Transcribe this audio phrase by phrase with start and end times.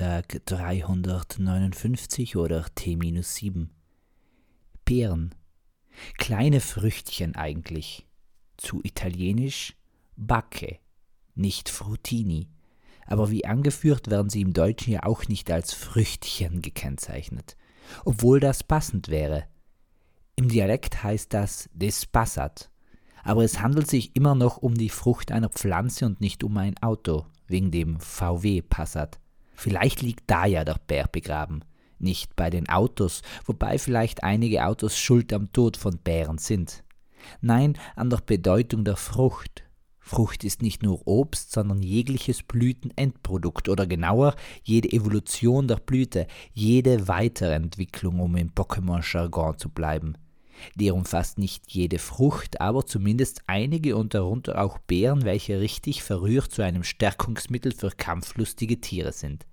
[0.00, 3.68] Spieltag 359 oder T-7.
[4.86, 5.34] Beeren.
[6.16, 8.06] Kleine Früchtchen eigentlich.
[8.56, 9.76] Zu italienisch
[10.16, 10.78] Bacche,
[11.34, 12.48] nicht Frutini.
[13.04, 17.58] Aber wie angeführt werden sie im Deutschen ja auch nicht als Früchtchen gekennzeichnet,
[18.06, 19.44] obwohl das passend wäre.
[20.34, 22.70] Im Dialekt heißt das Despassat,
[23.22, 26.78] aber es handelt sich immer noch um die Frucht einer Pflanze und nicht um ein
[26.82, 29.20] Auto, wegen dem VW Passat.
[29.60, 31.66] Vielleicht liegt da ja der Bär begraben,
[31.98, 36.82] nicht bei den Autos, wobei vielleicht einige Autos schuld am Tod von Bären sind.
[37.42, 39.64] Nein, an der Bedeutung der Frucht.
[39.98, 47.06] Frucht ist nicht nur Obst, sondern jegliches Blütenendprodukt oder genauer jede Evolution der Blüte, jede
[47.06, 50.14] Weiterentwicklung, um im Pokémon-Jargon zu bleiben.
[50.74, 56.50] Die umfasst nicht jede Frucht, aber zumindest einige und darunter auch Beeren, welche richtig verrührt
[56.50, 59.44] zu einem Stärkungsmittel für kampflustige Tiere sind.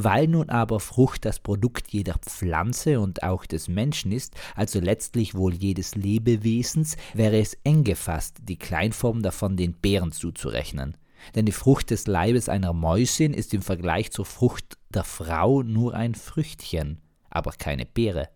[0.00, 5.34] Weil nun aber Frucht das Produkt jeder Pflanze und auch des Menschen ist, also letztlich
[5.34, 10.96] wohl jedes Lebewesens, wäre es eng gefasst, die Kleinform davon den Beeren zuzurechnen.
[11.34, 15.94] Denn die Frucht des Leibes einer Mäusin ist im Vergleich zur Frucht der Frau nur
[15.94, 18.28] ein Früchtchen, aber keine Beere.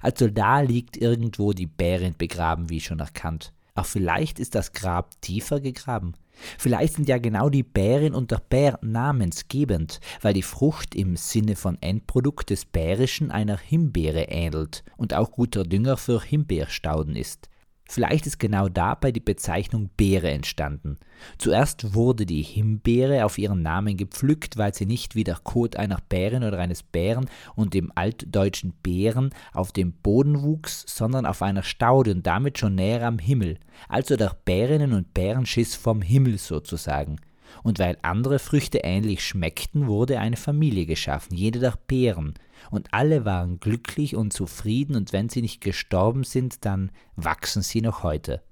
[0.00, 3.52] Also da liegt irgendwo die Bärin begraben, wie schon erkannt.
[3.76, 6.14] Auch vielleicht ist das Grab tiefer gegraben.
[6.58, 11.56] Vielleicht sind ja genau die Bärin und der Bär namensgebend, weil die Frucht im Sinne
[11.56, 17.48] von Endprodukt des Bärischen einer Himbeere ähnelt und auch guter Dünger für Himbeerstauden ist.
[17.92, 20.96] Vielleicht ist genau dabei die Bezeichnung Beere entstanden.
[21.36, 25.98] Zuerst wurde die Himbeere auf ihren Namen gepflückt, weil sie nicht wie der Kot einer
[26.08, 31.62] Bärin oder eines Bären und dem altdeutschen Bären auf dem Boden wuchs, sondern auf einer
[31.62, 33.58] Staude und damit schon näher am Himmel,
[33.90, 37.18] also der Bärinnen und Bärenschiss vom Himmel sozusagen.
[37.62, 42.32] Und weil andere Früchte ähnlich schmeckten, wurde eine Familie geschaffen, jede der Beeren,
[42.70, 47.80] und alle waren glücklich und zufrieden, und wenn sie nicht gestorben sind, dann wachsen sie
[47.80, 48.42] noch heute.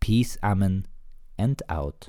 [0.00, 0.86] Peace, Amen
[1.36, 2.06] and out.